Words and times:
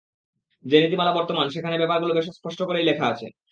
যে 0.65 0.77
নীতিমালা 0.79 1.13
বর্তমান 1.15 1.45
সেখানে 1.49 1.75
ব্যাপারগুলো 1.77 2.13
বেশ 2.15 2.27
স্পষ্ট 2.37 2.59
করেই 2.65 2.87
লেখা 2.89 3.05
আছে। 3.07 3.27